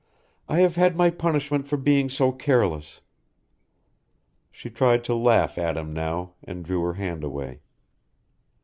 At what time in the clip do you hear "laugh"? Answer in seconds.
5.13-5.59